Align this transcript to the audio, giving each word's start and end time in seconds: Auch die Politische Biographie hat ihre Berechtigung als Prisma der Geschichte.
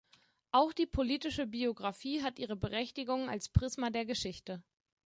Auch 0.51 0.73
die 0.73 0.87
Politische 0.87 1.45
Biographie 1.45 2.23
hat 2.23 2.39
ihre 2.39 2.55
Berechtigung 2.55 3.29
als 3.29 3.49
Prisma 3.49 3.91
der 3.91 4.07
Geschichte. 4.07 4.63